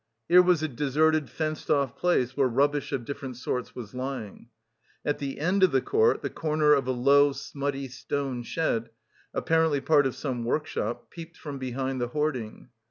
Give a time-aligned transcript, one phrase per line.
[0.27, 4.47] Here was a deserted fenced off place where rubbish of different sorts was lying.
[5.05, 8.89] At the end of the court, the corner of a low, smutty, stone shed,
[9.31, 12.69] apparently part of some workshop, peeped from behind the hoarding.